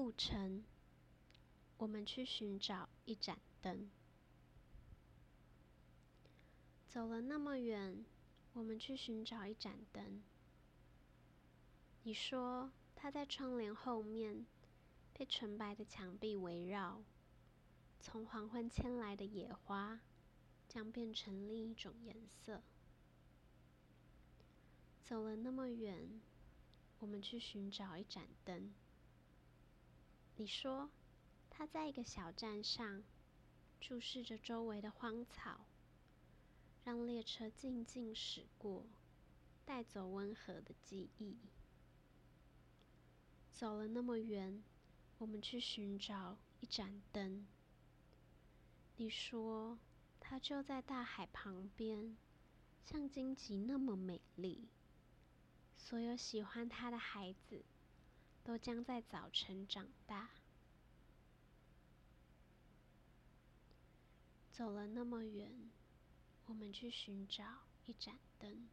[0.00, 0.62] 故城，
[1.76, 3.90] 我们去寻找一盏灯。
[6.86, 8.04] 走了那么远，
[8.52, 10.22] 我们去寻找一盏灯。
[12.04, 14.46] 你说它在窗帘后面，
[15.12, 17.02] 被纯白的墙壁围绕。
[17.98, 19.98] 从黄昏牵来的野花，
[20.68, 22.62] 将变成另一种颜色。
[25.02, 26.20] 走了那么远，
[27.00, 28.72] 我们去寻找一盏灯。
[30.40, 30.88] 你说
[31.50, 33.02] 他在一个小站上，
[33.80, 35.66] 注视着周围的荒草。
[36.84, 38.86] 让列车静静驶过，
[39.66, 41.36] 带走温和的记忆。
[43.50, 44.62] 走了那么远，
[45.18, 47.44] 我们去寻找一盏灯。
[48.96, 49.76] 你说，
[50.20, 52.16] 它就在大海旁边，
[52.84, 54.68] 像荆棘那么美丽。
[55.76, 57.64] 所有喜欢它的孩子，
[58.48, 60.30] 都将在早晨长大。
[64.50, 65.70] 走了那么远。
[66.46, 67.44] 我们去寻找
[67.84, 68.66] 一盏灯。